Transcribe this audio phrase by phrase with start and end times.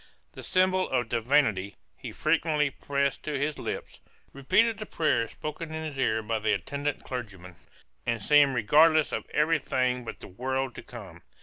[0.31, 3.99] The symbol of divinity he frequently pressed to his lips,
[4.33, 7.55] repeated the prayers spoken in his ear by the attendant clergyman,
[8.03, 11.21] and seemed regardless of every thing but the world to come.